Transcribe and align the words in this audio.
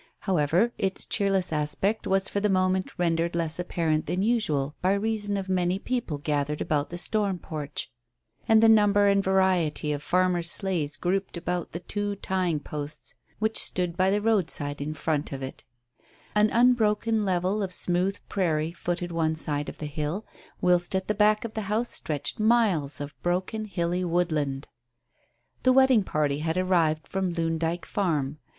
However, 0.21 0.73
its 0.79 1.05
cheerless 1.05 1.53
aspect 1.53 2.07
was 2.07 2.27
for 2.27 2.39
the 2.39 2.49
moment 2.49 2.97
rendered 2.97 3.35
less 3.35 3.59
apparent 3.59 4.07
than 4.07 4.23
usual 4.23 4.73
by 4.81 4.93
reason 4.93 5.37
of 5.37 5.47
many 5.47 5.77
people 5.77 6.17
gathered 6.17 6.59
about 6.59 6.89
the 6.89 6.97
storm 6.97 7.37
porch, 7.37 7.87
and 8.47 8.63
the 8.63 8.67
number 8.67 9.05
and 9.05 9.23
variety 9.23 9.91
of 9.93 10.01
farmers' 10.01 10.49
sleighs 10.49 10.97
grouped 10.97 11.37
about 11.37 11.71
the 11.71 11.81
two 11.81 12.15
tying 12.15 12.59
posts 12.59 13.13
which 13.37 13.59
stood 13.59 13.95
by 13.95 14.09
the 14.09 14.23
roadside 14.23 14.81
in 14.81 14.95
front 14.95 15.31
of 15.31 15.43
it 15.43 15.65
An 16.33 16.49
unbroken 16.49 17.23
level 17.23 17.61
of 17.61 17.71
smooth 17.71 18.17
prairie 18.27 18.71
footed 18.71 19.11
one 19.11 19.35
side 19.35 19.69
of 19.69 19.77
the 19.77 19.85
hill, 19.85 20.25
whilst 20.61 20.95
at 20.95 21.09
the 21.09 21.13
back 21.13 21.45
of 21.45 21.53
the 21.53 21.69
house 21.69 21.89
stretched 21.91 22.39
miles 22.39 22.99
of 23.01 23.13
broken, 23.21 23.65
hilly 23.65 24.03
woodland. 24.03 24.67
The 25.61 25.73
wedding 25.73 26.01
party 26.01 26.39
had 26.39 26.57
arrived 26.57 27.07
from 27.07 27.29
Loon 27.29 27.59
Dyke 27.59 27.85
Farm. 27.85 28.39